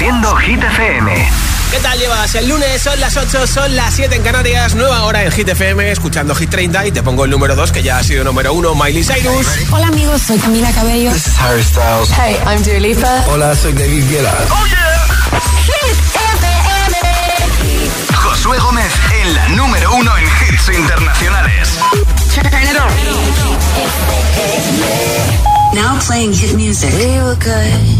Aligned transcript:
Reproduciendo 0.00 0.34
Hit 0.36 0.62
FM. 0.62 1.30
¿Qué 1.70 1.78
tal 1.80 1.98
llevas? 1.98 2.34
El 2.34 2.48
lunes 2.48 2.80
son 2.80 2.98
las 3.00 3.14
8, 3.18 3.46
son 3.46 3.76
las 3.76 3.92
7 3.92 4.16
en 4.16 4.22
Canarias, 4.22 4.74
nueva 4.74 5.02
hora 5.02 5.22
en 5.24 5.30
Hit 5.30 5.46
FM, 5.46 5.90
escuchando 5.90 6.34
Hit 6.34 6.48
30 6.48 6.86
y 6.86 6.92
te 6.92 7.02
pongo 7.02 7.26
el 7.26 7.30
número 7.30 7.54
2 7.54 7.70
que 7.70 7.82
ya 7.82 7.98
ha 7.98 8.02
sido 8.02 8.24
número 8.24 8.54
1, 8.54 8.74
Miley 8.76 9.04
Cyrus. 9.04 9.46
Hola 9.70 9.88
amigos, 9.88 10.22
soy 10.22 10.38
Camila 10.38 10.72
Cabello. 10.72 11.12
This 11.12 11.26
is 11.26 11.38
Harry 11.38 11.62
Styles. 11.62 12.08
Hey, 12.12 12.38
I'm 12.46 12.62
Dua 12.62 12.80
Lipa. 12.80 13.24
Hola, 13.28 13.54
soy 13.54 13.74
David 13.74 14.08
Guetta. 14.08 14.34
Oh 14.48 14.66
yeah. 14.68 15.06
Hit 15.66 15.98
FM. 16.14 16.96
Josué 18.14 18.58
Gómez 18.58 18.92
en 19.20 19.34
la 19.34 19.48
número 19.50 19.94
1 19.96 20.16
en 20.16 20.24
hits 20.24 20.68
internacionales. 20.74 21.78
Turn 22.34 22.46
it 22.46 22.80
on. 22.80 22.90
Now 25.74 25.98
playing 26.00 26.32
hit 26.32 26.54
music. 26.56 26.90
We 26.94 27.20
were 27.22 27.36
good. 27.36 27.99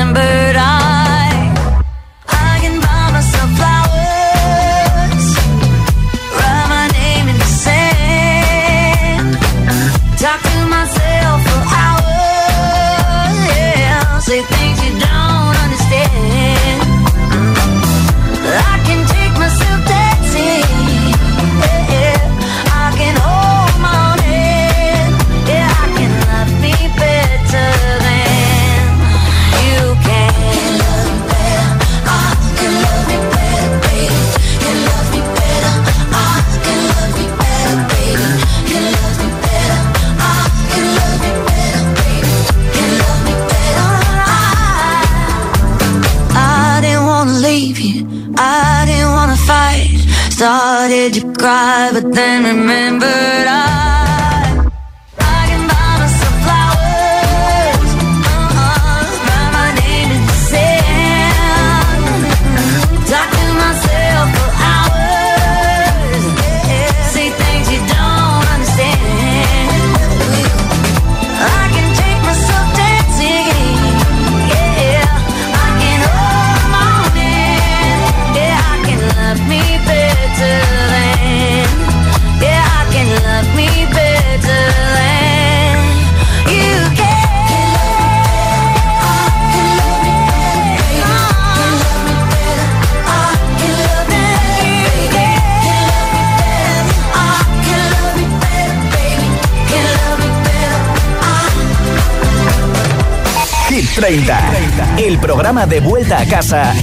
programa 105.51 105.65
de 105.65 105.81
vuelta 105.81 106.17
a 106.17 106.25
casa 106.25 106.73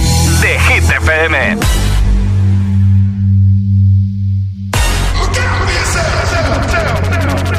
de 0.41 0.59
Hit 0.59 0.83
FM. 0.83 1.57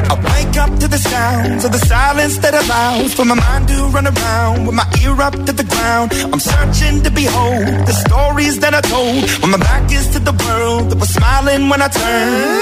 I 0.07 0.13
wake 0.23 0.57
up 0.57 0.79
to 0.79 0.87
the 0.87 0.97
sounds 0.97 1.65
of 1.65 1.73
the 1.73 1.79
silence 1.79 2.37
that 2.37 2.53
allows 2.53 3.13
for 3.13 3.25
my 3.25 3.35
mind 3.35 3.67
to 3.67 3.87
run 3.87 4.07
around 4.07 4.67
with 4.67 4.75
my 4.75 4.85
ear 5.03 5.21
up 5.21 5.33
to 5.33 5.51
the 5.51 5.65
ground. 5.65 6.13
I'm 6.31 6.39
searching 6.39 7.03
to 7.03 7.11
behold 7.11 7.65
the 7.85 7.93
stories 8.07 8.59
that 8.59 8.73
I 8.73 8.79
told 8.79 9.29
when 9.41 9.51
my 9.51 9.57
back 9.57 9.91
is 9.91 10.07
to 10.13 10.19
the 10.19 10.31
world 10.31 10.91
that 10.91 10.97
was 10.97 11.09
smiling 11.09 11.67
when 11.67 11.81
I 11.81 11.89
turned. 11.89 12.61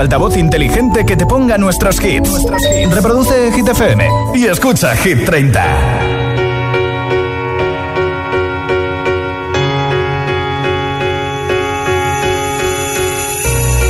Altavoz 0.00 0.36
inteligente 0.36 1.04
que 1.04 1.16
te 1.16 1.26
ponga 1.26 1.58
nuestros 1.58 2.02
hits. 2.04 2.46
Reproduce 2.90 3.52
Hit 3.52 3.68
FM 3.68 4.08
y 4.34 4.46
escucha 4.46 4.94
Hit 4.96 5.24
30. 5.24 5.64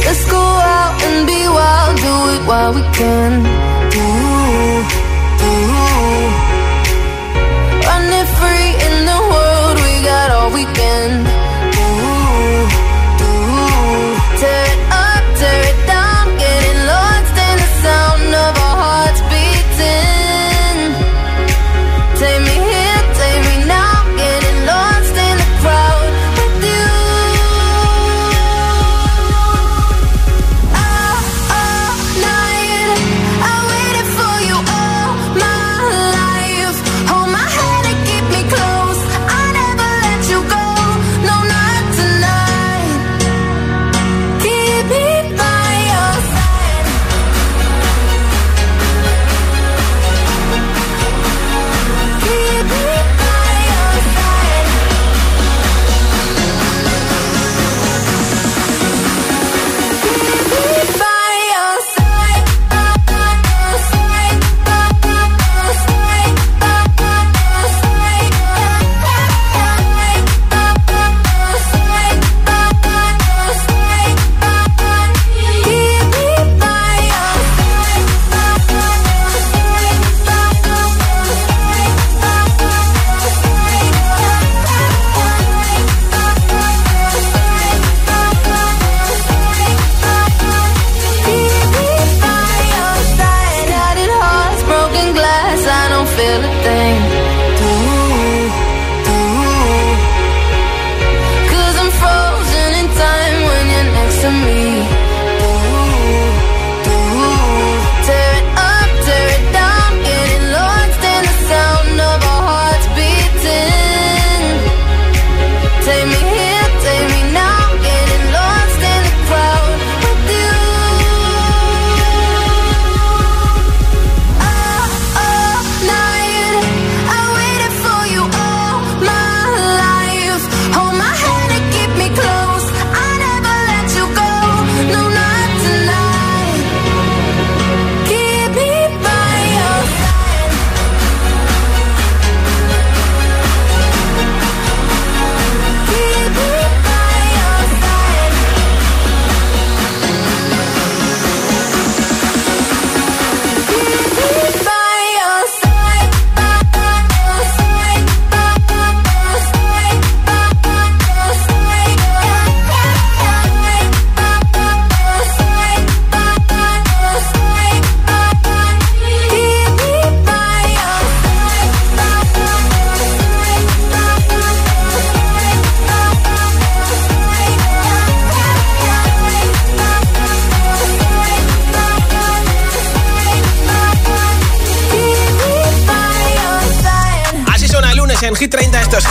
Let's 0.05 0.31
go 0.31 0.39
out 0.39 1.03
and 1.03 1.27
be 1.27 1.49
wild, 1.49 1.97
do 1.97 2.31
it 2.35 2.47
while 2.47 2.73
we 2.75 2.83
can. 2.97 3.58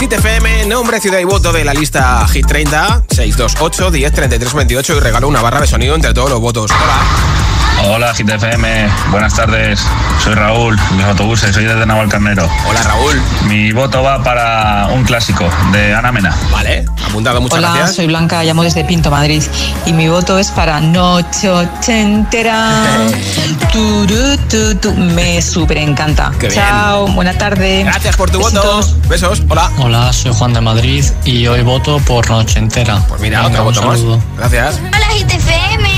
Hit 0.00 0.12
FM, 0.12 0.66
nombre, 0.66 1.00
ciudad 1.00 1.18
y 1.18 1.24
voto 1.24 1.52
de 1.52 1.64
la 1.64 1.74
lista 1.74 2.24
Hit 2.28 2.46
30, 2.46 3.04
628 3.08 3.90
10 3.90 4.12
33 4.12 4.54
28 4.54 4.96
y 4.96 5.00
regalo 5.00 5.26
una 5.26 5.42
barra 5.42 5.60
de 5.60 5.66
sonido 5.66 5.96
entre 5.96 6.14
todos 6.14 6.30
los 6.30 6.40
votos. 6.40 6.70
Hola. 6.70 7.37
Hola 7.84 8.12
GTFM, 8.12 8.88
buenas 9.10 9.34
tardes. 9.34 9.80
Soy 10.22 10.34
Raúl, 10.34 10.76
mis 10.96 11.04
autobuses, 11.04 11.54
soy 11.54 11.64
desde 11.64 11.86
Navalcarnero. 11.86 12.48
Hola 12.68 12.82
Raúl. 12.82 13.20
Mi 13.46 13.72
voto 13.72 14.02
va 14.02 14.22
para 14.22 14.88
un 14.92 15.04
clásico 15.04 15.48
de 15.72 15.94
Ana 15.94 16.12
Mena. 16.12 16.36
Vale, 16.50 16.84
apuntado, 17.06 17.40
muchas 17.40 17.58
Hola, 17.58 17.68
gracias. 17.72 17.96
soy 17.96 18.06
Blanca, 18.08 18.42
llamo 18.44 18.62
desde 18.62 18.84
Pinto, 18.84 19.10
Madrid. 19.10 19.42
Y 19.86 19.92
mi 19.92 20.08
voto 20.08 20.38
es 20.38 20.50
para 20.50 20.80
Noche 20.80 21.48
Ochentera. 21.48 22.84
Turu, 23.72 24.36
tu, 24.50 24.74
tu. 24.76 24.94
Me 24.94 25.40
súper 25.40 25.78
encanta. 25.78 26.32
Chao, 26.52 27.06
buena 27.08 27.32
tarde. 27.38 27.84
Gracias 27.84 28.16
por 28.16 28.30
tu 28.30 28.38
Besitos. 28.38 28.94
voto. 28.96 29.08
Besos, 29.08 29.42
hola. 29.48 29.70
Hola, 29.78 30.12
soy 30.12 30.32
Juan 30.34 30.52
de 30.52 30.60
Madrid 30.60 31.04
y 31.24 31.46
hoy 31.46 31.62
voto 31.62 31.98
por 32.00 32.28
Noche 32.28 32.58
Entera. 32.58 32.98
Pues 33.08 33.20
mira, 33.20 33.42
Venga, 33.42 33.50
otro 33.62 33.64
voto 33.64 33.82
más. 33.82 33.98
saludo. 33.98 34.20
Gracias. 34.36 34.78
Hola 34.78 35.06
GTFM, 35.14 35.88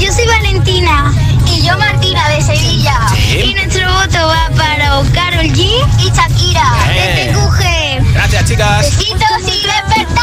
yo 0.00 0.12
soy 0.12 0.26
Valentina 0.58 1.14
y 1.46 1.62
yo 1.62 1.78
Martina 1.78 2.28
de 2.30 2.42
Sevilla. 2.42 2.98
Sí. 3.14 3.38
Y 3.50 3.54
nuestro 3.54 3.86
voto 3.92 4.26
va 4.26 4.50
para 4.56 5.00
Carol 5.14 5.46
G 5.52 5.60
y 5.98 6.10
Shakira 6.10 6.64
de 6.88 7.32
TQG. 7.32 8.12
Gracias, 8.12 8.44
chicas. 8.46 8.80
Besitos 8.80 9.42
y 9.42 9.66
despertarnos. 9.66 10.18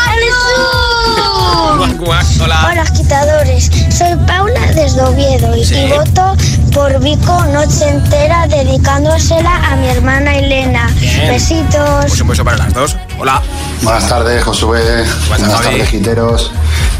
Hola. 2.41 2.67
Hola 2.69 2.81
agitadores, 2.81 3.71
soy 3.97 4.15
Paula 4.27 4.59
desde 4.73 5.01
Oviedo 5.01 5.55
y, 5.55 5.63
Sí. 5.63 5.75
y 5.75 5.87
voto 5.89 6.35
por 6.73 6.99
Vico 7.01 7.45
Noche 7.45 7.87
Entera 7.89 8.45
dedicándosela 8.47 9.55
a 9.71 9.75
mi 9.77 9.87
hermana 9.87 10.35
Elena. 10.37 10.89
Bien. 10.99 11.29
Besitos. 11.29 12.05
Pues 12.07 12.19
un 12.21 12.27
beso 12.27 12.43
para 12.43 12.57
las 12.57 12.73
dos. 12.73 12.97
Hola. 13.17 13.41
Buenas 13.81 14.07
tardes, 14.09 14.43
Josué. 14.43 15.05
Buenas 15.29 15.49
Javi. 15.53 15.63
tardes, 15.63 15.89
Quiteros. 15.89 16.51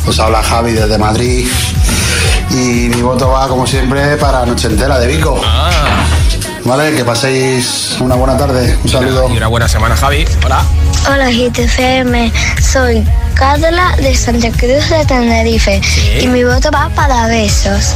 Os 0.08 0.20
habla 0.20 0.42
Javi 0.42 0.72
desde 0.72 0.98
Madrid. 0.98 1.48
Y 2.52 2.90
mi 2.90 3.02
voto 3.02 3.30
va, 3.30 3.48
como 3.48 3.66
siempre, 3.66 4.18
para 4.18 4.46
Noche 4.46 4.68
Entera 4.68 5.00
de 5.00 5.08
Vico. 5.08 5.40
Ah, 5.44 5.95
Vale, 6.66 6.96
que 6.96 7.06
paséis 7.06 7.96
una 8.00 8.16
buena 8.16 8.38
tarde. 8.38 8.76
Un 8.84 8.90
saludo. 8.90 9.30
y 9.32 9.38
una 9.38 9.48
buena 9.48 9.68
semana, 9.70 9.96
Javi. 9.96 10.26
Hola. 10.44 10.64
Hola 11.08 11.30
GTFM, 11.30 12.32
soy 12.60 13.08
Carla 13.36 13.96
de 13.98 14.16
Santa 14.16 14.50
Cruz 14.50 14.90
de 14.90 15.06
Tenerife 15.08 15.80
Sí. 15.84 16.22
y 16.24 16.28
mi 16.28 16.44
voto 16.44 16.72
va 16.72 16.90
para 16.90 17.28
besos. 17.28 17.94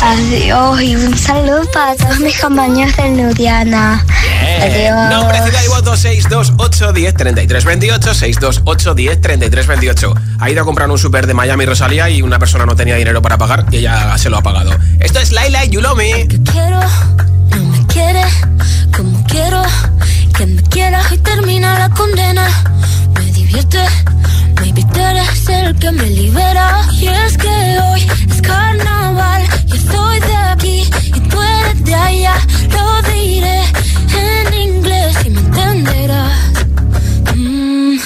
Adiós 0.00 0.80
y 0.82 0.94
un 0.94 1.18
saludo 1.18 1.62
para 1.72 1.96
todos 1.96 2.20
mis 2.20 2.38
compañeros 2.38 2.96
de 2.96 3.08
Nudiana. 3.10 4.04
Adiós. 4.62 5.10
Nombre, 5.10 5.42
ciudad 5.42 5.60
y 5.64 5.68
voto 5.68 5.96
628 5.96 6.92
10 6.92 7.14
33 7.14 7.64
28 7.64 8.14
628 8.14 8.94
10 8.94 9.20
33 9.20 9.66
28. 9.66 10.14
Ha 10.38 10.50
ido 10.50 10.62
a 10.62 10.64
comprar 10.64 10.88
un 10.88 10.98
súper 10.98 11.26
de 11.26 11.34
Miami 11.34 11.64
Rosalía 11.66 12.08
y 12.08 12.22
una 12.22 12.38
persona 12.38 12.66
no 12.66 12.76
tenía 12.76 12.94
dinero 12.94 13.20
para 13.20 13.36
pagar 13.36 13.66
y 13.72 13.78
ella 13.78 14.16
se 14.18 14.30
lo 14.30 14.36
ha 14.38 14.42
pagado. 14.42 14.70
Esto 15.00 15.18
es 15.18 15.32
Laila 15.32 15.64
y 15.64 15.70
Yulomi. 15.70 16.28
quiero, 16.52 16.78
no 17.50 17.64
me 17.64 17.86
quiere 17.86 18.22
como 18.96 19.22
quiero 19.24 19.62
que 20.36 20.46
me 20.46 20.62
quieras 20.62 21.12
y 21.12 21.18
termina 21.18 21.78
la 21.78 21.88
condena. 21.90 22.46
Me 23.14 23.24
divierte, 23.32 23.82
maybe 24.60 24.82
tú 24.92 25.00
eres 25.00 25.48
el 25.48 25.78
que 25.78 25.90
me 25.92 26.06
libera. 26.06 26.82
Y 26.92 27.08
es 27.08 27.36
que 27.36 27.48
hoy 27.48 28.06
es 28.30 28.42
carnaval, 28.42 29.42
yo 29.66 29.76
soy 29.92 30.20
de 30.20 30.36
aquí 30.36 30.90
y 31.14 31.20
tú 31.20 31.40
eres 31.40 31.84
de 31.84 31.94
allá. 31.94 32.34
Lo 32.70 33.02
diré 33.10 33.60
en 34.24 34.54
inglés 34.54 35.16
y 35.24 35.30
me 35.30 35.40
entenderás. 35.40 36.32
Mm. 37.34 37.98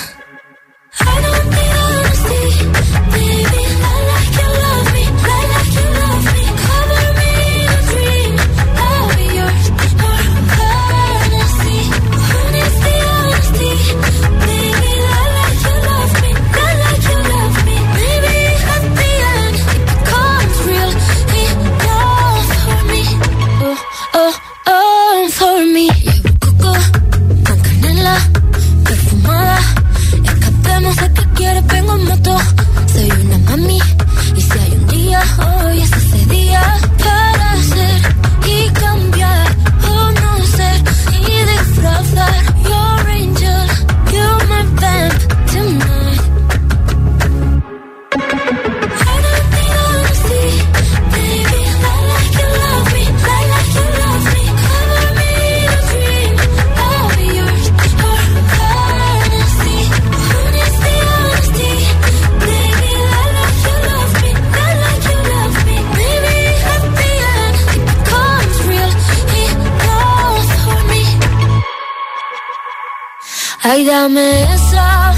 Ay, 73.72 73.84
dame 73.84 74.52
esa, 74.52 75.12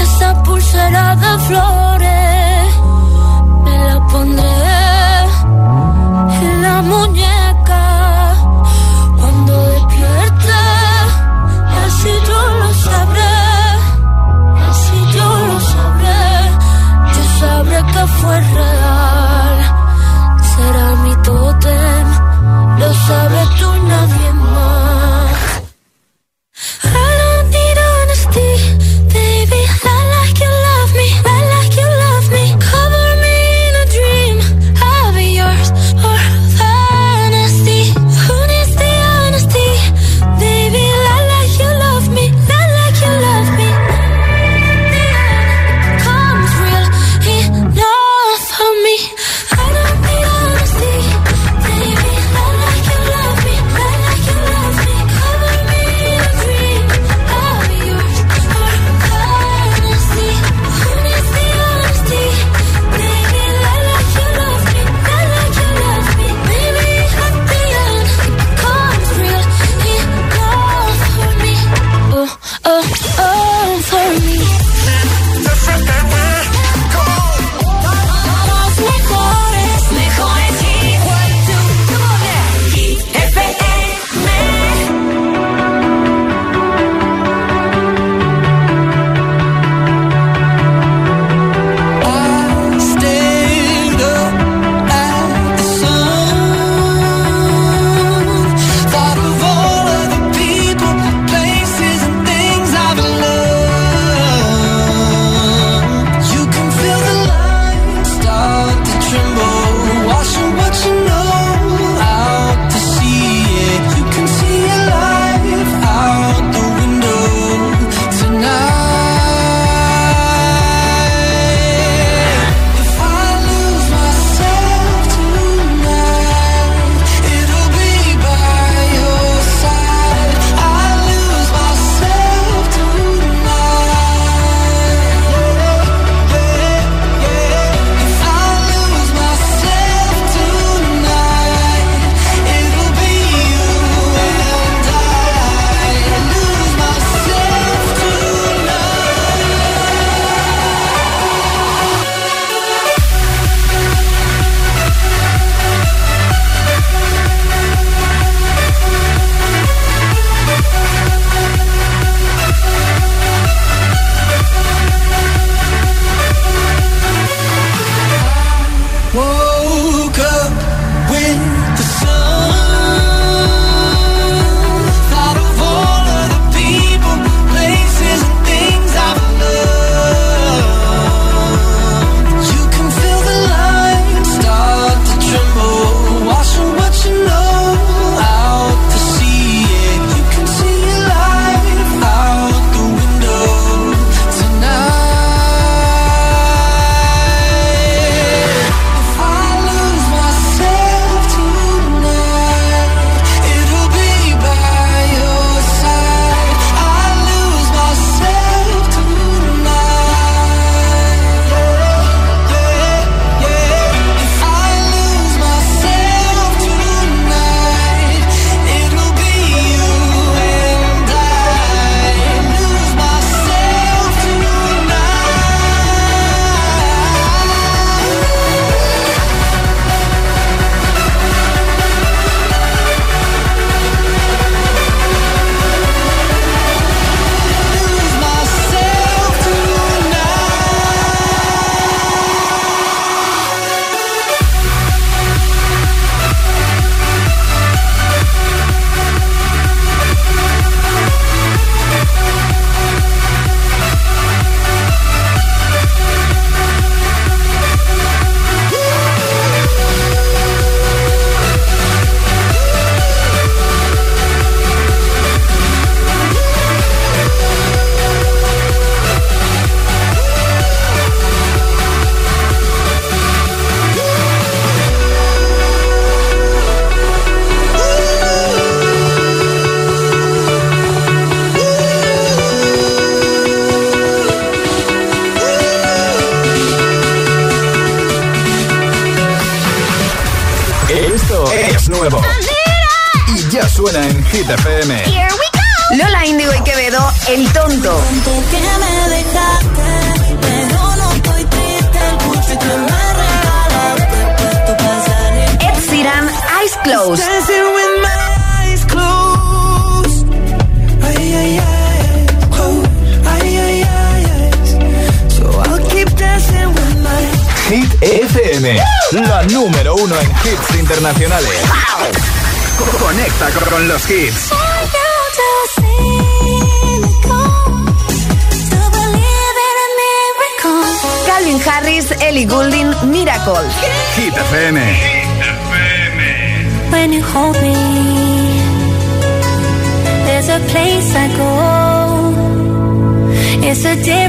esa 0.00 0.42
pulsera 0.44 1.16
de 1.16 1.38
flores. 1.46 1.97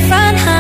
A 0.10 0.12
different 0.12 0.39
high. 0.39 0.59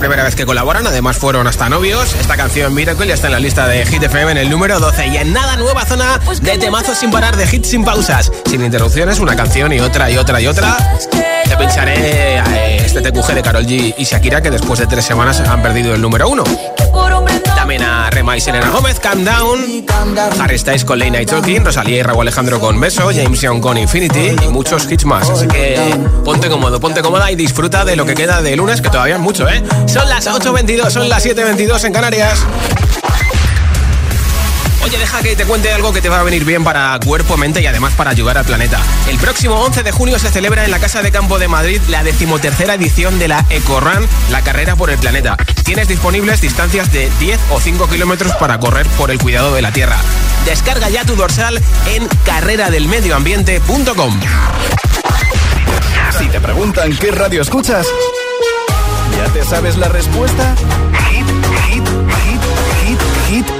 Primera 0.00 0.24
vez 0.24 0.34
que 0.34 0.46
colaboran, 0.46 0.86
además 0.86 1.18
fueron 1.18 1.46
hasta 1.46 1.68
novios. 1.68 2.14
Esta 2.14 2.34
canción 2.36 2.74
Miracle 2.74 3.06
ya 3.06 3.14
está 3.14 3.26
en 3.26 3.34
la 3.34 3.38
lista 3.38 3.68
de 3.68 3.84
Hit 3.84 4.02
FM 4.02 4.32
en 4.32 4.38
el 4.38 4.48
número 4.48 4.80
12. 4.80 5.08
Y 5.08 5.16
en 5.18 5.34
nada, 5.34 5.56
nueva 5.56 5.84
zona 5.84 6.18
de 6.40 6.56
temazos 6.56 6.96
sin 6.96 7.10
parar, 7.10 7.36
de 7.36 7.44
hits 7.44 7.68
sin 7.68 7.84
pausas, 7.84 8.32
sin 8.46 8.64
interrupciones, 8.64 9.20
una 9.20 9.36
canción 9.36 9.72
y 9.74 9.80
otra 9.80 10.10
y 10.10 10.16
otra 10.16 10.40
y 10.40 10.46
otra. 10.46 10.76
Te 11.44 11.56
pincharé 11.56 12.38
eh, 12.38 12.76
este 12.82 13.02
TQG 13.02 13.34
de 13.34 13.42
Carol 13.42 13.66
G 13.66 13.94
y 13.98 14.04
Shakira 14.04 14.40
que 14.40 14.50
después 14.50 14.80
de 14.80 14.86
tres 14.86 15.04
semanas 15.04 15.38
han 15.40 15.62
perdido 15.62 15.94
el 15.94 16.00
número 16.00 16.28
uno. 16.30 16.44
También 17.70 17.88
a 17.88 18.10
Rema 18.10 18.36
y 18.36 18.40
Selena 18.40 18.68
Gómez, 18.68 18.98
Calm 18.98 19.24
Down. 19.24 19.86
Harry 20.40 20.58
Styles 20.58 20.84
con 20.84 20.98
Late 20.98 21.12
Night 21.12 21.30
Talking, 21.30 21.64
Rosalía 21.64 21.98
y 21.98 22.02
Raúl 22.02 22.22
Alejandro 22.22 22.58
con 22.58 22.80
Beso, 22.80 23.08
James 23.14 23.40
Young 23.40 23.60
con 23.60 23.78
Infinity 23.78 24.34
y 24.44 24.48
muchos 24.48 24.90
hits 24.90 25.04
más. 25.04 25.30
Así 25.30 25.46
que 25.46 25.78
ponte 26.24 26.48
cómodo, 26.48 26.80
ponte 26.80 27.00
cómoda 27.00 27.30
y 27.30 27.36
disfruta 27.36 27.84
de 27.84 27.94
lo 27.94 28.04
que 28.04 28.14
queda 28.14 28.42
de 28.42 28.56
lunes, 28.56 28.80
que 28.80 28.90
todavía 28.90 29.14
es 29.14 29.20
mucho, 29.20 29.48
¿eh? 29.48 29.62
Son 29.86 30.08
las 30.08 30.26
8.22, 30.26 30.90
son 30.90 31.08
las 31.08 31.24
7.22 31.24 31.84
en 31.84 31.92
Canarias. 31.92 32.44
Oye, 34.82 34.98
deja 34.98 35.22
que 35.22 35.36
te 35.36 35.44
cuente 35.44 35.70
algo 35.70 35.92
que 35.92 36.00
te 36.00 36.08
va 36.08 36.18
a 36.18 36.22
venir 36.24 36.44
bien 36.44 36.64
para 36.64 36.98
cuerpo, 37.04 37.36
mente 37.36 37.62
y 37.62 37.66
además 37.66 37.92
para 37.96 38.10
ayudar 38.10 38.36
al 38.36 38.46
planeta. 38.46 38.80
El 39.08 39.18
próximo 39.18 39.54
11 39.60 39.84
de 39.84 39.92
junio 39.92 40.18
se 40.18 40.30
celebra 40.30 40.64
en 40.64 40.72
la 40.72 40.80
Casa 40.80 41.02
de 41.02 41.12
Campo 41.12 41.38
de 41.38 41.46
Madrid 41.46 41.80
la 41.88 42.02
decimotercera 42.02 42.74
edición 42.74 43.20
de 43.20 43.28
la 43.28 43.46
EcoRun, 43.48 44.08
la 44.32 44.42
carrera 44.42 44.74
por 44.74 44.90
el 44.90 44.98
planeta. 44.98 45.36
Tienes 45.64 45.88
disponibles 45.88 46.40
distancias 46.40 46.92
de 46.92 47.10
10 47.18 47.40
o 47.50 47.60
5 47.60 47.88
kilómetros 47.88 48.32
para 48.34 48.58
correr 48.58 48.86
por 48.98 49.10
el 49.10 49.18
cuidado 49.18 49.54
de 49.54 49.62
la 49.62 49.72
Tierra. 49.72 49.96
Descarga 50.44 50.88
ya 50.88 51.04
tu 51.04 51.16
dorsal 51.16 51.60
en 51.86 52.08
carreradelmedioambiente.com. 52.24 54.20
Si 56.18 56.26
te 56.26 56.40
preguntan 56.40 56.96
qué 56.96 57.10
radio 57.12 57.42
escuchas, 57.42 57.86
¿ya 59.16 59.32
te 59.32 59.44
sabes 59.44 59.76
la 59.76 59.88
respuesta? 59.88 60.54
Hit, 61.10 61.26
hit, 61.68 61.88
hit, 61.88 62.40
hit, 62.84 63.00
hit 63.28 63.59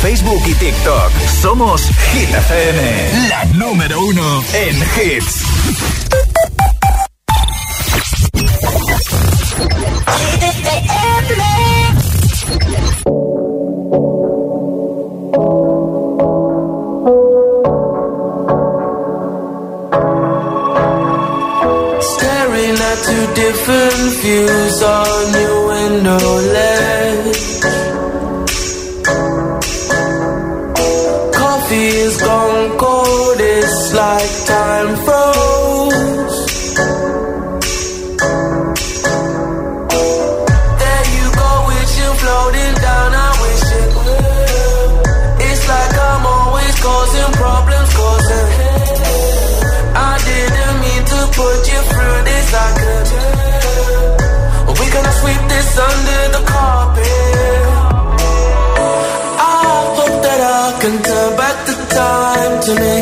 Facebook 0.00 0.42
y 0.46 0.54
TikTok. 0.54 1.10
Somos 1.40 1.82
Hit 2.12 2.30
FM, 2.30 3.28
la 3.28 3.44
número 3.54 4.00
uno 4.00 4.42
en 4.54 4.76
hits. 4.76 5.42
Staring 22.00 22.78
at 22.90 22.98
two 23.04 23.26
different 23.34 24.12
views 24.22 24.82
on 24.82 25.32
your 25.34 25.68
window 25.68 26.52
ledge. 26.52 26.77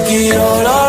To 0.08 0.85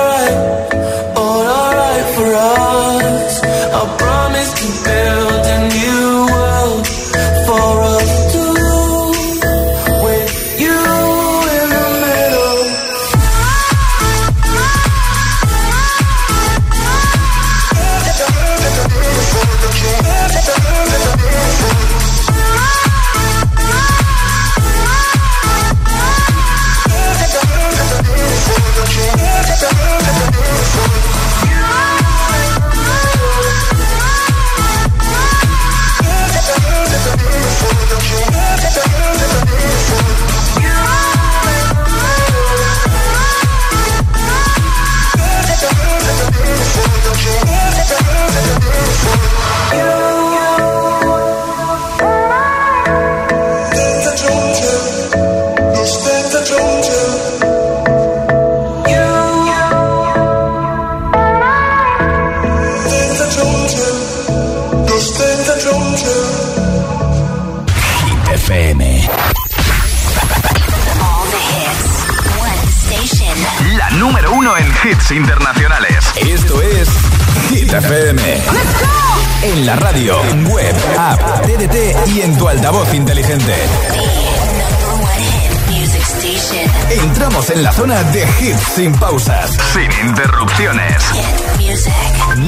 En 87.50 87.64
la 87.64 87.72
zona 87.72 88.04
de 88.12 88.24
hits 88.42 88.62
sin 88.76 88.92
pausas, 89.00 89.52
sin 89.72 90.08
interrupciones. 90.10 91.04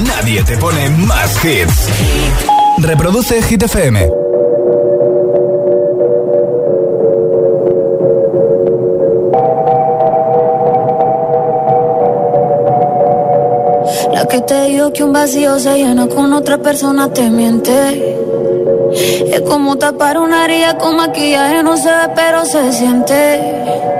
Nadie 0.06 0.42
te 0.42 0.58
pone 0.58 0.90
más 0.90 1.42
hits. 1.42 1.88
Reproduce 2.78 3.40
Hit 3.42 3.62
FM. 3.62 4.10
La 14.12 14.26
que 14.26 14.40
te 14.42 14.64
dijo 14.66 14.92
que 14.92 15.02
un 15.02 15.12
vacío 15.14 15.58
se 15.58 15.78
llena 15.78 16.08
con 16.08 16.32
otra 16.34 16.58
persona 16.58 17.10
te 17.10 17.30
miente. 17.30 18.18
Es 18.92 19.40
como 19.42 19.76
tapar 19.76 20.18
una 20.18 20.44
herida 20.44 20.76
con 20.76 20.96
maquillaje, 20.96 21.62
no 21.62 21.76
se 21.78 21.88
ve, 21.88 22.12
pero 22.14 22.44
se 22.44 22.72
siente. 22.72 23.99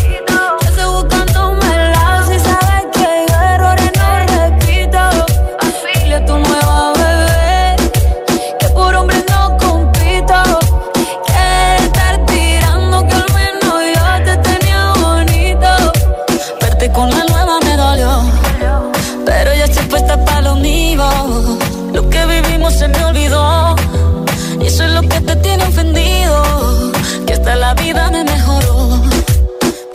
Vida 27.93 28.09
me 28.09 28.23
mejoró. 28.23 29.01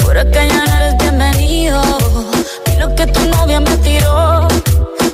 Por 0.03 0.19
acá 0.19 0.45
ya 0.45 0.65
no 0.67 0.77
eres 0.77 0.97
bienvenido. 0.99 1.83
Y 2.73 2.79
lo 2.79 2.95
que 2.95 3.07
tu 3.07 3.21
novia 3.31 3.61
me 3.61 3.77
tiró. 3.79 4.49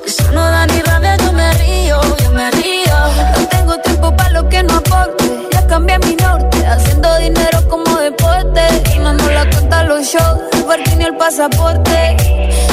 Eso 0.07 0.33
no 0.33 0.42
da 0.42 0.66
ni 0.66 0.81
rabia, 0.83 1.16
yo 1.16 1.33
me 1.33 1.53
río, 1.55 2.01
yo 2.23 2.31
me 2.31 2.51
río. 2.51 2.97
No 3.38 3.47
tengo 3.49 3.79
tiempo 3.79 4.16
para 4.16 4.31
lo 4.31 4.49
que 4.49 4.62
no 4.62 4.75
aporte. 4.75 5.25
Ya 5.53 5.66
cambié 5.66 5.99
mi 6.01 6.16
norte, 6.16 6.66
haciendo 6.66 7.16
dinero 7.18 7.59
como 7.68 7.99
deporte. 7.99 8.62
Y 8.95 8.99
no 8.99 9.12
nos 9.12 9.33
la 9.33 9.49
cuenta 9.51 9.85
los 9.85 10.03
shows, 10.07 10.40
el 10.53 10.64
parking 10.64 11.01
el 11.01 11.16
pasaporte. 11.16 12.16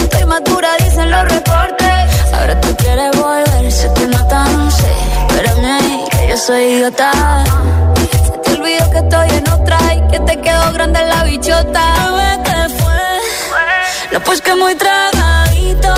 Estoy 0.04 0.26
madura, 0.26 0.69
dicen 0.84 1.12
los 1.12 1.24
reportes. 1.36 1.98
Ahora 2.34 2.60
tú 2.62 2.76
quieres 2.78 3.12
volver, 3.15 3.72
sé 3.72 3.91
que 3.95 4.08
no 4.08 4.28
tan 4.28 4.72
sé. 4.72 4.91
Espérame 5.28 5.65
ahí, 5.65 6.06
que 6.12 6.28
yo 6.30 6.38
soy 6.38 6.63
idiota 6.63 7.12
olvido 8.60 8.91
que 8.91 8.98
estoy 8.98 9.30
en 9.38 9.50
otra 9.50 9.78
y 9.93 10.02
que 10.12 10.19
te 10.19 10.41
quedó 10.41 10.74
grande 10.74 11.00
la 11.06 11.24
bichota. 11.24 11.84
Bebé, 12.12 12.43
¿qué 12.43 12.69
fue? 12.80 14.12
No, 14.12 14.19
pues 14.22 14.41
que 14.41 14.56
muy 14.56 14.76
tragadito. 14.76 15.93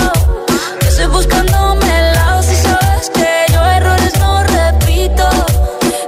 Yo 0.81 0.87
estoy 0.87 1.07
buscándome 1.07 1.85
el 1.99 2.13
lado 2.13 2.43
si 2.43 2.55
sabes 2.55 3.09
que 3.09 3.53
yo 3.53 3.61
errores 3.65 4.13
no 4.19 4.43
repito. 4.43 5.29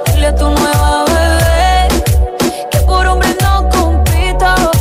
Dile 0.07 0.27
a 0.27 0.35
tu 0.35 0.49
nueva 0.49 1.05
bebé 1.05 1.87
que 2.71 2.79
por 2.79 3.05
hombre 3.07 3.35
no 3.41 3.69
compito. 3.69 4.71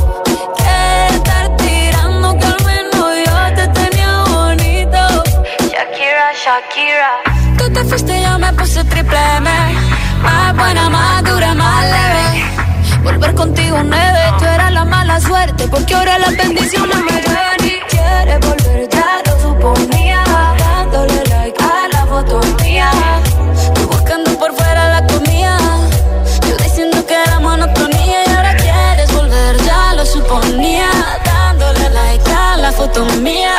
Que 0.59 1.17
estar 1.17 1.57
tirando 1.57 2.39
que 2.39 2.47
al 2.47 2.65
menos 2.65 3.07
yo 3.27 3.55
te 3.57 3.69
tenía 3.69 4.25
bonito. 4.37 5.03
Shakira, 5.73 6.27
Shakira. 6.45 7.13
Tú 7.59 7.73
te 7.73 7.85
fuiste, 7.85 8.23
yo 8.23 8.39
me 8.39 8.53
puse 8.53 8.85
triple 8.85 9.19
M. 9.37 9.51
Más 10.23 10.57
buena, 10.57 10.89
más 10.89 11.25
dura 11.25 11.42
ver 13.23 13.35
contigo 13.35 13.79
nueve. 13.83 14.21
Tú 14.39 14.45
eras 14.45 14.73
la 14.73 14.85
mala 14.85 15.21
suerte, 15.21 15.67
porque 15.69 15.95
ahora 15.95 16.19
las 16.19 16.37
bendiciones 16.37 16.97
me 16.97 17.13
llegan 17.13 17.65
y 17.65 17.81
quieres 17.89 18.41
volver, 18.41 18.89
ya 18.89 19.23
lo 19.25 19.41
suponía. 19.41 20.25
Dándole 20.59 21.25
like 21.31 21.63
a 21.63 21.89
la 21.89 22.07
foto 22.07 22.41
mía. 22.63 22.91
Tú 23.75 23.87
buscando 23.87 24.31
por 24.39 24.55
fuera 24.55 25.01
la 25.01 25.07
comida. 25.07 25.57
Yo 26.49 26.57
diciendo 26.57 27.07
que 27.07 27.15
era 27.15 27.39
monotonía 27.39 28.19
y 28.27 28.31
ahora 28.31 28.57
quieres 28.57 29.13
volver, 29.13 29.57
ya 29.63 29.95
lo 29.95 30.05
suponía. 30.05 30.91
Dándole 31.25 31.91
like 31.91 32.31
a 32.31 32.57
la 32.57 32.73
foto 32.73 33.05
mía. 33.21 33.55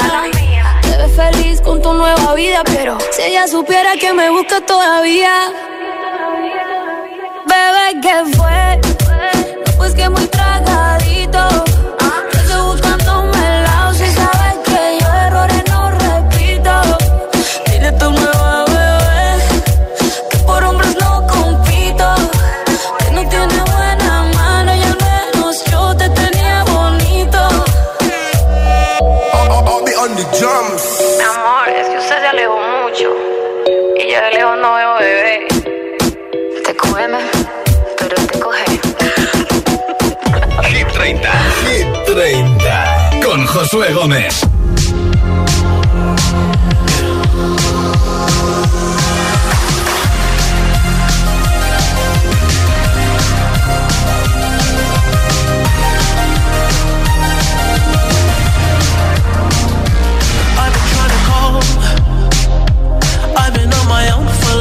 Te 0.81 0.97
ves 0.97 1.15
feliz 1.15 1.61
con 1.61 1.81
tu 1.81 1.93
nueva 1.93 2.33
vida, 2.35 2.61
pero 2.65 2.97
si 3.11 3.21
ella 3.23 3.47
supiera 3.47 3.95
que 3.95 4.13
me 4.13 4.29
busca 4.29 4.59
todavía. 4.61 5.51
Bebé, 7.47 8.01
¿qué 8.01 8.35
fue? 8.35 9.02
Pues 9.83 9.95
que 9.95 10.07
muy 10.07 10.25
tragadito. 10.27 11.72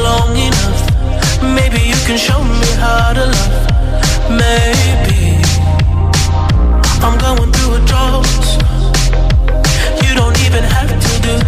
Long 0.03 0.35
enough. 0.37 0.83
Maybe 1.41 1.79
you 1.79 1.99
can 2.05 2.17
show 2.17 2.41
me 2.43 2.69
how 2.83 3.13
to 3.13 3.25
love. 3.25 4.29
Maybe 4.29 5.02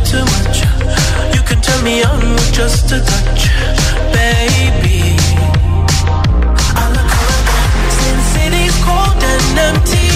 too 0.05 0.23
much. 0.37 0.57
You 1.35 1.41
can 1.41 1.59
turn 1.61 1.83
me 1.83 2.03
on 2.03 2.19
with 2.19 2.53
just 2.53 2.91
a 2.91 2.99
touch, 2.99 3.49
baby. 4.13 5.17
I 6.81 6.85
look 6.95 7.11
around, 7.19 7.45
since 7.97 8.25
city's 8.35 8.75
cold 8.85 9.21
and 9.33 9.57
empty. 9.69 10.09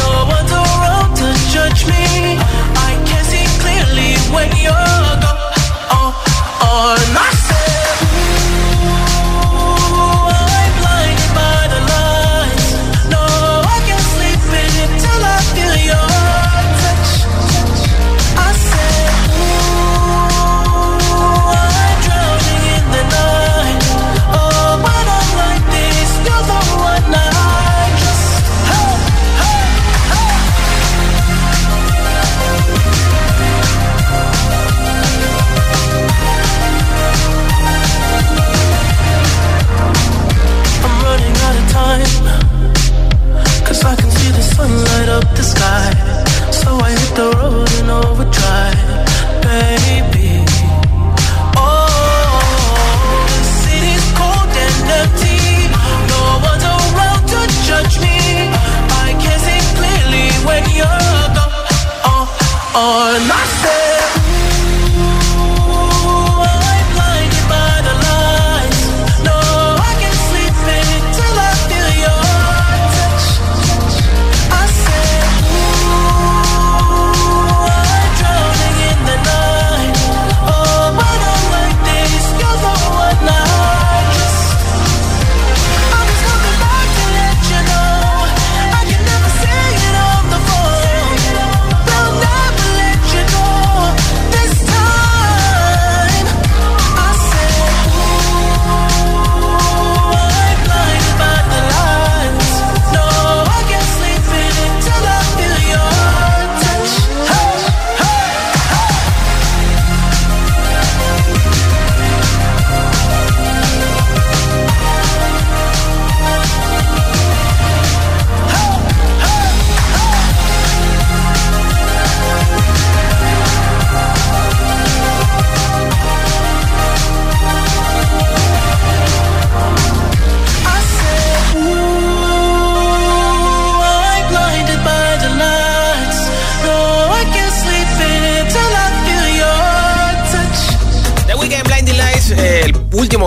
No 0.00 0.10
one's 0.34 0.52
around 0.52 1.10
to 1.20 1.28
judge 1.52 1.84
me. 1.92 2.04
I 2.88 2.92
can 3.08 3.22
see 3.30 3.46
clearly 3.60 4.16
when 4.34 4.48
you're 4.64 5.12
gone. 5.24 5.44
Oh, 5.92 6.12
oh, 6.64 6.66
oh 6.66 6.96
and 7.04 7.39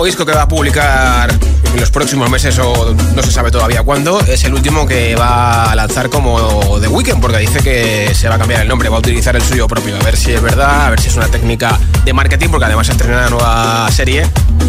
disco 0.04 0.26
que 0.26 0.32
va 0.32 0.42
a 0.42 0.48
publicar 0.48 1.32
en 1.32 1.80
los 1.80 1.90
próximos 1.90 2.28
meses 2.30 2.58
o 2.58 2.94
no 3.14 3.22
se 3.22 3.32
sabe 3.32 3.50
todavía 3.50 3.82
cuándo, 3.82 4.20
es 4.20 4.44
el 4.44 4.54
último 4.54 4.86
que 4.86 5.16
va 5.16 5.70
a 5.70 5.74
lanzar 5.74 6.10
como 6.10 6.78
The 6.80 6.88
Weekend, 6.88 7.20
porque 7.20 7.38
dice 7.38 7.60
que 7.60 8.14
se 8.14 8.28
va 8.28 8.36
a 8.36 8.38
cambiar 8.38 8.62
el 8.62 8.68
nombre, 8.68 8.88
va 8.88 8.96
a 8.96 8.98
utilizar 9.00 9.34
el 9.34 9.42
suyo 9.42 9.66
propio, 9.66 9.96
a 9.96 10.02
ver 10.02 10.16
si 10.16 10.32
es 10.32 10.42
verdad, 10.42 10.86
a 10.86 10.90
ver 10.90 11.00
si 11.00 11.08
es 11.08 11.16
una 11.16 11.28
técnica 11.28 11.78
de 12.04 12.12
marketing, 12.12 12.48
porque 12.50 12.66
además 12.66 12.88
estrena 12.88 13.18
una 13.18 13.30
nueva 13.30 13.90
serie 13.90 14.28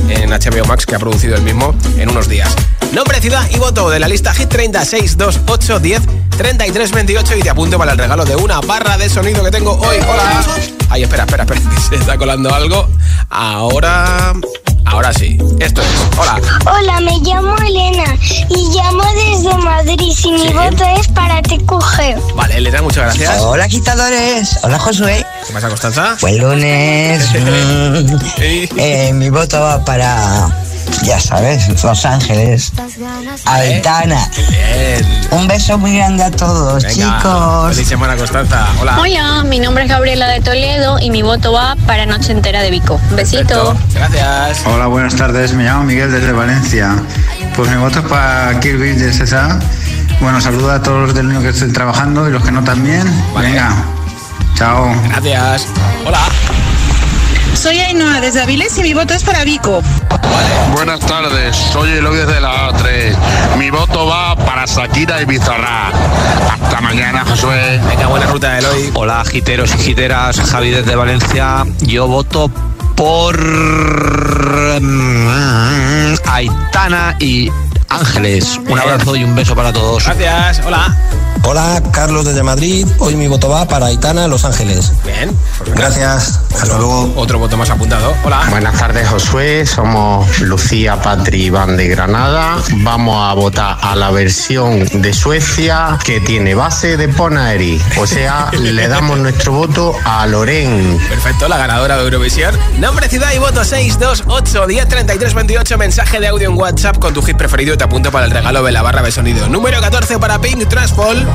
en 0.10 0.30
HBO 0.30 0.66
Max 0.66 0.86
que 0.86 0.96
ha 0.96 1.00
producido 1.00 1.36
el 1.36 1.42
mismo 1.42 1.76
en 1.98 2.10
unos 2.10 2.28
días. 2.30 2.56
Nombre, 2.94 3.20
ciudad 3.20 3.46
y 3.52 3.58
voto 3.58 3.90
de 3.90 4.00
la 4.00 4.08
lista 4.08 4.34
Hit 4.34 4.50
36 4.50 5.18
2 5.18 5.42
8 5.48 5.80
10 5.80 6.02
33 6.38 6.92
28 6.92 7.38
y 7.38 7.42
te 7.42 7.50
apunto 7.50 7.78
para 7.78 7.92
el 7.92 7.98
regalo 7.98 8.26
de 8.26 8.36
una 8.36 8.62
barra 8.62 8.98
de 8.98 9.10
sonido 9.10 9.44
que 9.44 9.52
tengo 9.52 9.74
hoy. 9.74 9.98
Hola. 9.98 10.46
Ay, 10.90 11.04
espera, 11.04 11.24
espera, 11.24 11.44
espera, 11.44 11.62
se 11.90 11.96
está 11.96 12.18
colando 12.18 12.54
algo. 12.54 12.88
Ahora, 13.30 14.34
ahora 14.86 15.14
sí. 15.14 15.38
Esto 15.60 15.82
es. 15.82 15.88
Hola. 16.18 16.40
Hola, 16.66 17.00
me 17.02 17.20
llamo 17.20 17.56
Elena 17.58 18.04
y 18.50 18.70
llamo 18.76 19.04
desde 19.14 19.58
Madrid 19.58 20.14
y 20.24 20.32
mi 20.32 20.54
voto 20.54 20.84
es 21.00 21.08
para 21.10 21.42
TQG. 21.42 22.36
Vale, 22.36 22.58
Elena, 22.58 22.82
muchas 22.82 23.04
gracias. 23.06 23.42
Hola, 23.42 23.66
agitadores. 23.66 24.60
Hola, 24.64 24.80
Josué. 24.80 25.26
¿Qué 25.48 25.54
pasa, 25.54 25.68
Constanza? 25.70 26.16
Fue 26.18 26.32
el 26.32 26.38
lunes. 26.40 27.26
Mm, 27.36 28.18
eh, 28.78 29.12
mi 29.14 29.30
voto 29.30 29.60
va 29.60 29.84
para 29.86 30.50
ya 31.04 31.20
sabes, 31.20 31.68
Los 31.84 32.06
Ángeles. 32.06 32.72
Aitana. 33.46 34.30
Un 35.32 35.48
beso 35.48 35.78
muy 35.78 35.98
grande 35.98 36.24
a 36.24 36.32
todos, 36.32 36.84
Venga, 36.84 37.18
chicos. 37.18 37.76
Feliz 37.76 37.88
semana, 37.88 38.16
Constanza. 38.16 38.68
Hola. 38.82 38.98
Hola, 39.00 39.44
mi 39.44 39.60
nombre 39.60 39.84
es 39.84 39.90
Gabriela 39.90 40.28
de 40.28 40.42
Toledo 40.42 41.00
y 41.00 41.10
mi 41.12 41.22
voto 41.22 41.52
va 41.52 41.76
para 41.88 42.06
Noche 42.06 42.32
Entera 42.32 42.62
de 42.62 42.72
Vico. 42.72 43.00
Besito. 43.12 43.76
Gracias. 43.94 44.62
Hola, 44.66 44.88
buenas 44.88 45.16
tardes. 45.16 45.54
Me 45.54 45.64
llamo 45.64 45.84
Miguel 45.84 46.12
desde 46.12 46.32
Valencia. 46.32 46.96
Pues 47.56 47.70
mi 47.70 47.78
voto 47.78 48.00
es 48.00 48.06
para 48.06 48.60
Kill 48.60 48.78
Bill 48.78 49.00
de 49.00 49.14
SSA. 49.14 49.60
Bueno, 50.20 50.40
saludo 50.42 50.72
a 50.72 50.82
todos 50.82 51.08
los 51.08 51.16
del 51.16 51.28
niño 51.28 51.42
que 51.42 51.50
estén 51.50 51.74
trabajando 51.74 52.28
y 52.28 52.32
los 52.32 52.44
que 52.44 52.52
no 52.52 52.64
también. 52.64 53.04
Venga, 53.36 53.76
chao. 54.56 54.94
Gracias. 55.10 55.68
Hola. 56.06 56.20
Soy 57.66 57.80
Ainhoa 57.80 58.22
desde 58.22 58.44
Avilés 58.44 58.78
y 58.78 58.84
mi 58.84 58.94
voto 58.94 59.16
es 59.16 59.24
para 59.24 59.44
Vico. 59.44 59.82
Buenas 60.74 61.00
tardes, 61.00 61.56
soy 61.56 61.94
Eloy 61.94 62.18
desde 62.18 62.40
la 62.40 62.70
A3. 62.70 63.58
Mi 63.58 63.72
voto 63.72 64.06
va 64.06 64.36
para 64.36 64.66
Shakira 64.66 65.20
y 65.24 65.26
Bizarra. 65.26 65.88
Hasta 66.52 66.80
mañana, 66.80 67.26
Josué. 67.26 67.82
Venga, 67.88 68.06
buena 68.06 68.28
ruta, 68.28 68.60
Eloy. 68.60 68.92
Hola, 68.94 69.26
giteros 69.26 69.74
y 69.74 69.80
giteras. 69.80 70.40
Javi 70.42 70.70
desde 70.70 70.96
Valencia. 70.96 71.66
Yo 71.82 72.06
voto 72.06 72.52
por 72.96 73.36
mm, 74.80 76.18
Aitana 76.28 77.16
y 77.20 77.52
Ángeles. 77.90 78.60
Un 78.64 78.78
abrazo 78.78 79.16
y 79.16 79.24
un 79.24 79.34
beso 79.34 79.56
para 79.56 79.74
todos. 79.74 80.06
Gracias. 80.06 80.62
Hola. 80.68 80.96
Hola, 81.48 81.80
Carlos 81.92 82.26
desde 82.26 82.42
Madrid. 82.42 82.88
Hoy 82.98 83.16
mi 83.16 83.28
voto 83.28 83.50
va 83.50 83.68
para 83.68 83.86
Aitana, 83.86 84.28
Los 84.28 84.46
Ángeles. 84.46 84.92
Bien. 85.06 85.32
Gracias. 85.76 86.40
Hasta 86.52 86.78
luego. 86.78 87.14
Otro 87.16 87.38
voto 87.38 87.56
más 87.56 87.70
apuntado. 87.70 88.16
Hola. 88.24 88.48
Buenas 88.50 88.80
tardes, 88.80 89.08
Josué. 89.08 89.64
Somos 89.68 90.40
Lucía, 90.40 91.00
Patri 91.02 91.44
Iván 91.44 91.78
de 91.78 91.88
Granada. 91.88 92.58
Vamos 92.78 93.30
a 93.30 93.34
votar 93.36 93.78
a 93.80 93.96
la 93.96 94.10
versión 94.10 94.86
de 95.02 95.14
Suecia 95.14 96.00
que 96.04 96.20
tiene 96.20 96.56
base 96.56 96.98
de 96.98 97.10
Ponaeri. 97.10 97.80
O 97.98 98.08
sea, 98.08 98.50
le 98.52 98.88
damos 98.88 99.20
nuestro 99.20 99.52
voto 99.52 99.94
a 100.04 100.26
Loren. 100.26 100.98
Perfecto, 101.10 101.48
la 101.48 101.58
ganadora 101.58 101.96
de 101.98 102.04
Eurovisión. 102.06 102.58
Nombre, 102.80 103.08
ciudad 103.08 103.32
y 103.34 103.38
voto 103.38 103.64
628 103.64 104.66
10 104.66 104.88
33 104.88 105.34
28. 105.36 105.78
Mensaje 105.78 106.20
de 106.20 106.28
audio 106.28 106.50
en 106.50 106.58
WhatsApp 106.58 106.98
con 106.98 107.14
tu 107.14 107.22
hit 107.22 107.38
preferido 107.38 107.76
y 107.76 107.78
te 107.78 107.84
apunto 107.84 108.12
para 108.12 108.26
el 108.26 108.32
regalo 108.32 108.64
de 108.64 108.72
la 108.72 108.82
barra 108.82 109.04
de 109.04 109.12
sonido. 109.12 109.48
Número 109.48 109.80
14 109.80 110.18
para 110.18 110.40
Pink 110.42 110.68
Transport. 110.68 111.35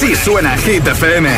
Así 0.00 0.14
suena 0.14 0.56
Hit 0.58 0.86
FM. 0.86 1.28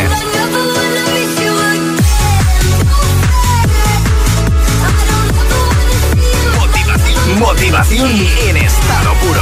Motivación, 6.59 7.39
motivación 7.39 8.11
en 8.49 8.57
estado 8.59 9.15
puro. 9.15 9.41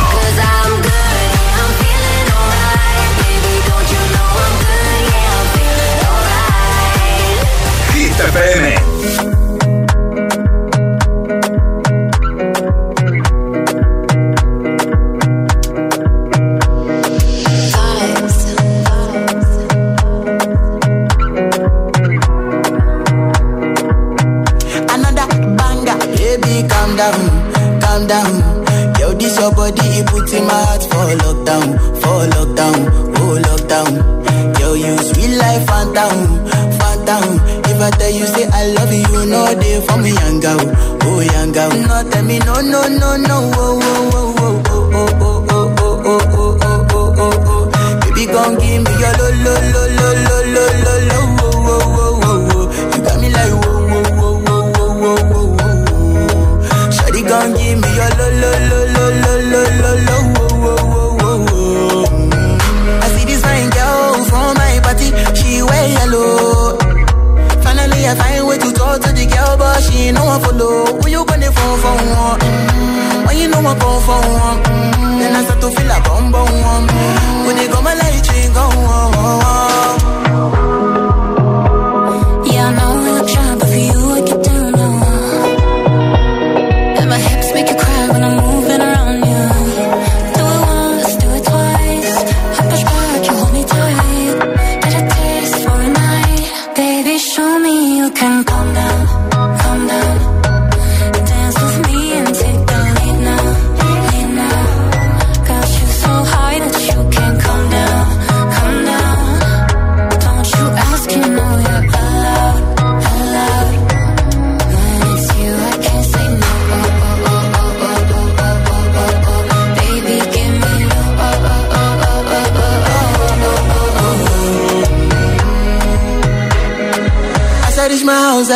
Hit 7.93 8.21
FM. 8.21 8.78
Oh. 33.81 33.91
Yo, 34.61 34.75
you 34.75 34.97
sweet 34.99 35.37
life, 35.37 35.67
phantom, 35.67 36.19
phantom. 36.79 37.41
If 37.71 37.81
I 37.81 37.91
tell 37.99 38.11
you 38.11 38.27
say 38.27 38.47
I 38.53 38.67
love 38.77 38.93
you, 38.93 39.07
you 39.13 39.27
know 39.31 39.47
for 39.87 39.99
me, 40.03 40.11
young 40.13 40.41
girl, 40.41 40.61
oh 41.05 41.21
young 41.21 41.53
girl. 41.53 41.71
No, 41.71 42.11
tell 42.11 42.25
me 42.25 42.39
no, 42.41 42.55
no, 42.61 42.81
no, 42.89 43.17
no, 43.17 43.39
oh, 43.55 43.81
oh, 44.13 44.35
oh, 44.39 44.63
oh, 44.69 44.89
oh, 44.91 45.47
oh, 45.49 45.49
oh, 45.51 45.75
oh, 45.79 46.03
oh, 46.05 46.21
oh, 46.35 46.59
oh, 46.63 46.89
oh, 46.91 47.15
oh, 47.19 47.35
oh. 47.47 48.01
Baby, 48.01 48.25
gon' 48.33 48.55
give 48.59 48.83
me 48.83 48.93
your 48.99 49.13
lo, 49.19 49.27
lo, 49.45 49.55
lo, 49.73 49.83
lo, 49.99 50.09
lo, 50.27 50.39
lo, 50.55 50.65
lo, 50.85 50.95
lo, 51.09 51.19
oh, 51.39 51.53
oh, 51.59 51.83
oh, 51.99 52.25
oh, 52.25 52.55
oh. 52.55 52.65
You 52.97 53.01
got 53.05 53.17
me 53.21 53.29
like 53.31 53.55
whoa, 53.63 53.79
whoa, 53.89 54.03
whoa, 54.19 54.35
whoa, 54.47 54.65
whoa, 54.75 54.93
whoa, 55.03 55.23
whoa, 55.31 55.55
whoa. 55.57 56.91
Shawty 56.95 57.23
give 57.57 57.79
me 57.79 57.89
your 57.99 58.11
lo, 58.19 58.27
lo, 58.43 58.51
lo, 58.71 58.78
girl, 69.49 69.57
but 69.59 69.83
she 69.83 70.13
no 70.13 70.25
one 70.25 70.41
follow. 70.41 71.01
Who 71.01 71.09
you 71.09 71.25
gonna 71.25 71.51
phone 71.53 71.79
for 71.81 71.97
one? 72.23 72.41
When 73.27 73.37
you 73.39 73.49
know 73.49 73.61
I 73.61 73.75
come 73.79 74.01
for 74.07 74.21
one, 74.45 74.63
then 75.19 75.37
I 75.37 75.45
start 75.45 75.61
to 75.61 75.71
feel 75.71 75.91
a 75.91 76.01
bum 76.03 76.33
bum. 76.33 76.87
When 77.47 77.57
they 77.57 77.69
go 77.69 77.81
my 77.83 77.95
light, 77.95 78.27
you 78.35 78.51
go 78.53 78.61
on. 78.61 79.09
Yeah, 80.19 80.28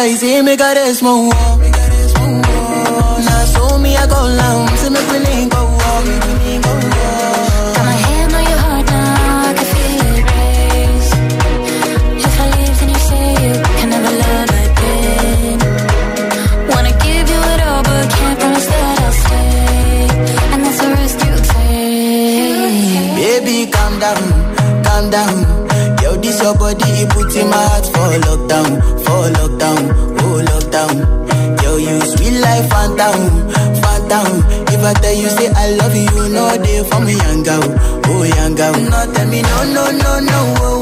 eyes, 0.03 0.21
he 0.21 0.43
make 0.43 0.61
You 35.13 35.29
say 35.29 35.49
I 35.55 35.77
love 35.77 35.95
you, 35.95 36.29
no 36.31 36.57
they 36.57 36.83
for 36.89 37.01
me, 37.05 37.13
young 37.15 37.43
girl, 37.43 37.63
oh 37.63 38.23
young 38.25 38.55
girl. 38.55 38.73
No, 38.73 39.13
tell 39.13 39.29
me 39.29 39.43
no, 39.43 39.65
no, 39.75 39.91
no, 39.93 40.21
no, 40.21 40.55
oh, 40.59 40.82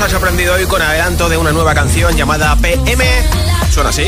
has 0.00 0.10
sorprendido 0.10 0.54
hoy 0.54 0.64
con 0.66 0.82
adelanto 0.82 1.28
de 1.28 1.36
una 1.36 1.52
nueva 1.52 1.74
canción 1.74 2.16
llamada 2.16 2.56
PM. 2.56 3.04
Suena 3.70 3.90
así. 3.90 4.04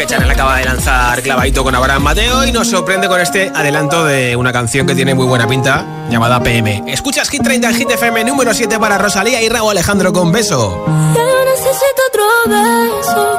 que 0.00 0.06
Chanel 0.06 0.30
acaba 0.30 0.56
de 0.56 0.64
lanzar 0.64 1.20
clavadito 1.20 1.62
con 1.62 1.74
Abraham 1.74 2.02
Mateo 2.02 2.46
y 2.46 2.52
nos 2.52 2.68
sorprende 2.68 3.06
con 3.06 3.20
este 3.20 3.52
adelanto 3.54 4.06
de 4.06 4.34
una 4.34 4.50
canción 4.50 4.86
que 4.86 4.94
tiene 4.94 5.14
muy 5.14 5.26
buena 5.26 5.46
pinta 5.46 5.84
llamada 6.08 6.42
PM. 6.42 6.84
Escuchas 6.86 7.28
Hit 7.28 7.42
30 7.42 7.70
Hit 7.74 7.90
FM 7.90 8.24
número 8.24 8.54
7 8.54 8.78
para 8.78 8.96
Rosalía 8.96 9.42
y 9.42 9.50
Raúl 9.50 9.72
Alejandro 9.72 10.10
con 10.10 10.32
beso. 10.32 10.86
Yo 10.86 11.44
necesito 11.44 12.02
otro 12.08 12.24
beso, 12.46 13.38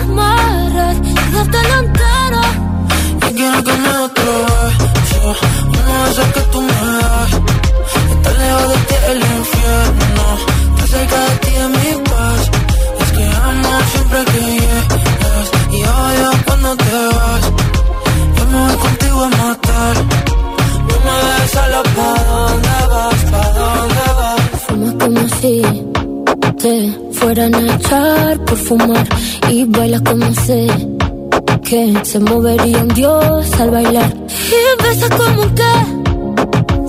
amarras 0.00 0.96
y 1.04 1.08
entero. 1.80 2.42
Yo 3.20 3.28
quiero 3.36 3.64
que 3.64 3.72
me 3.72 3.92
otro 4.06 4.32
beso, 4.92 5.36
uno 5.68 6.04
de 6.04 6.10
esos 6.10 6.26
que 6.34 6.40
tú 6.52 6.60
me 6.60 6.72
das. 6.72 7.30
Estar 8.12 8.34
lejos 8.42 8.68
de 8.68 8.76
ti 8.88 8.94
el 9.10 9.20
infierno, 9.38 10.24
estar 10.70 10.88
cerca 10.88 11.18
de 11.26 11.36
ti 11.42 11.52
es 11.62 11.68
mi 11.68 11.92
paz. 12.10 12.42
Es 13.00 13.12
que 13.16 13.24
amo 13.24 13.72
siempre 13.92 14.24
que 14.32 14.40
llegas 14.40 15.46
y 15.70 15.82
odio 15.82 16.30
cuando 16.46 16.76
te 16.76 16.96
vas. 17.16 17.44
Yo 18.36 18.44
me 18.46 18.58
voy 18.66 18.76
contigo 18.76 19.24
a 19.24 19.28
matar. 19.28 19.94
No 20.88 20.96
me 21.04 21.14
dejes 21.26 21.50
solo 21.52 21.82
pa' 21.96 22.18
dónde 22.30 22.76
vas, 22.92 23.20
pa' 23.32 23.50
dónde 23.58 24.06
vas. 24.18 24.40
Fumas 24.66 24.94
como 25.00 25.22
si 25.40 25.62
te 26.62 27.11
fueran 27.22 27.54
a 27.54 27.74
echar 27.76 28.38
por 28.44 28.58
fumar 28.58 29.06
y 29.48 29.64
bailas 29.64 30.02
como 30.02 30.34
sé 30.34 30.66
que 31.62 31.94
se 32.04 32.18
movería 32.18 32.78
un 32.78 32.88
dios 32.88 33.60
al 33.60 33.70
bailar. 33.70 34.12
Y 34.58 34.82
besas 34.82 35.10
como 35.10 35.42
que 35.54 35.72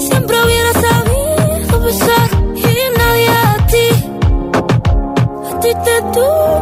siempre 0.07 0.35
hubiera 0.43 0.73
sabido 0.73 1.79
besar 1.81 2.29
y 2.55 2.97
nadie 2.97 3.29
a 3.29 3.67
ti, 3.71 3.87
a 5.51 5.59
ti 5.59 5.69
te 5.85 6.01
tuvo. 6.13 6.52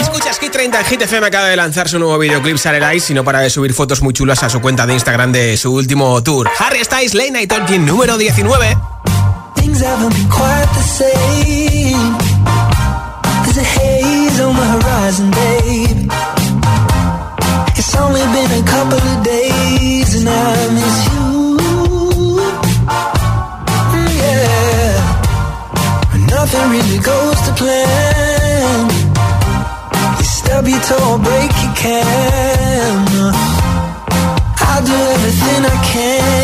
Escuchas 0.00 0.38
Hit 0.38 0.52
30 0.52 0.80
en 0.80 0.86
Hit 0.86 1.02
FM 1.02 1.26
acaba 1.26 1.46
de 1.46 1.56
lanzar 1.56 1.88
su 1.88 1.98
nuevo 1.98 2.18
videoclip 2.18 2.56
Sarelai 2.56 3.02
y 3.08 3.14
no 3.14 3.24
para 3.24 3.40
de 3.40 3.50
subir 3.50 3.72
fotos 3.74 4.02
muy 4.02 4.12
chulas 4.12 4.42
a 4.42 4.50
su 4.50 4.60
cuenta 4.60 4.86
de 4.86 4.94
Instagram 4.94 5.32
de 5.32 5.56
su 5.56 5.72
último 5.72 6.22
tour. 6.22 6.48
Harry 6.58 6.84
Styles, 6.84 7.14
Late 7.14 7.30
Night 7.30 7.50
Talking 7.50 7.84
número 7.84 8.16
19. 8.18 8.76
nothing 26.40 26.70
really 26.70 27.00
goes 27.00 27.38
to 27.46 27.52
plan. 27.60 28.88
You 30.18 30.24
stub 30.24 30.68
your 30.68 30.82
toe 30.88 31.14
or 31.14 31.18
break 31.18 31.52
your 31.64 31.74
camera. 31.84 33.30
I'll 34.68 34.84
do 34.90 34.98
everything 35.14 35.60
I 35.74 35.76
can. 35.92 36.37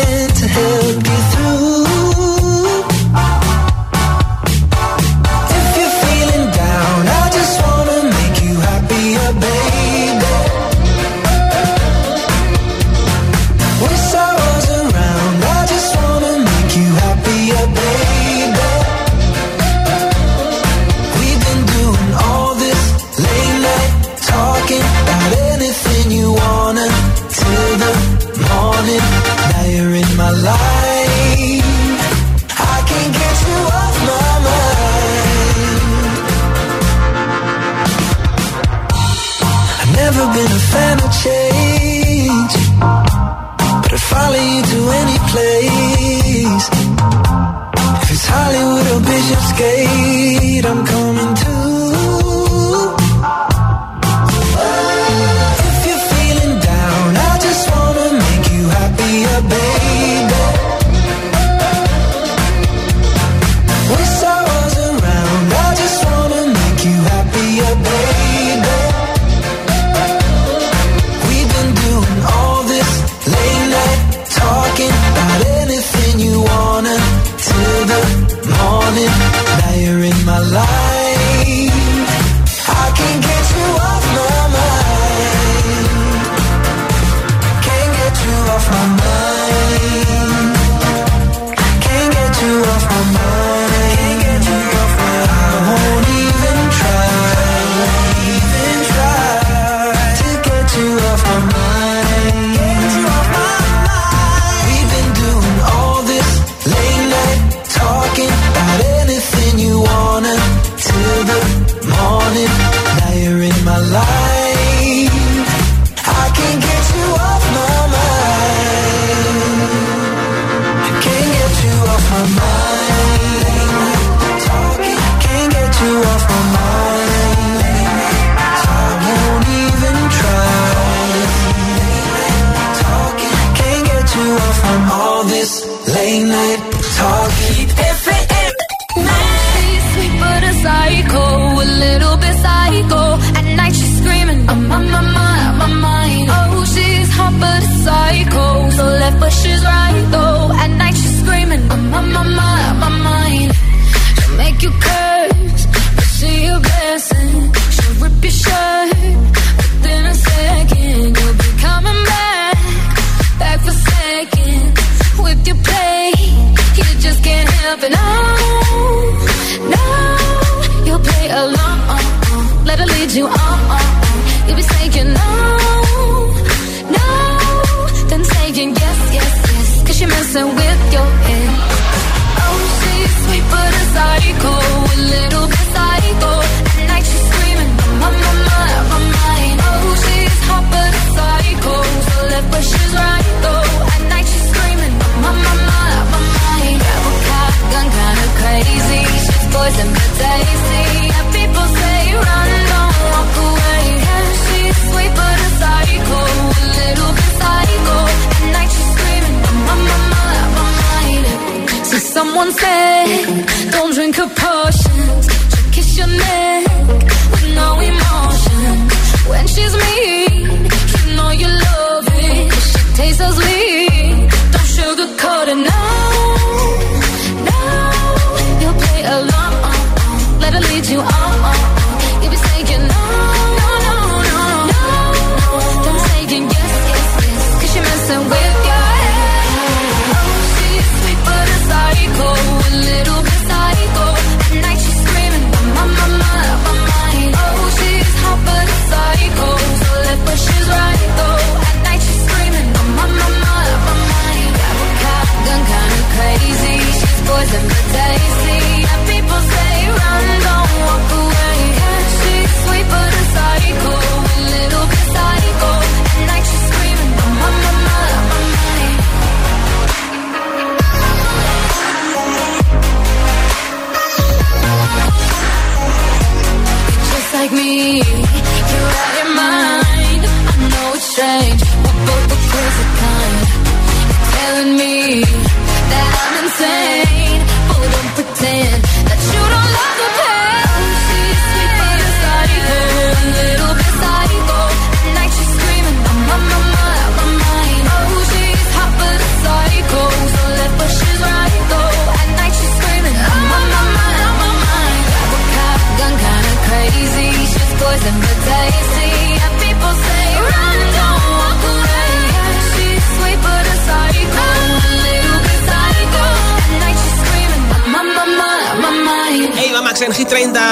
So 180.35 180.53
we 180.53 180.64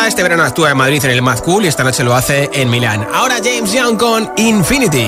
Este 0.08 0.22
verano 0.22 0.44
actúa 0.44 0.72
en 0.72 0.78
Madrid 0.78 1.04
en 1.06 1.12
el 1.12 1.22
Mad 1.22 1.40
Cool 1.40 1.64
y 1.64 1.68
esta 1.70 1.84
noche 1.84 2.04
lo 2.04 2.14
hace 2.14 2.50
en 2.54 2.70
Milán. 2.70 3.08
Ahora 3.14 3.38
James 3.44 3.72
Young 3.72 3.98
con 3.98 4.32
Infinity. 4.36 5.08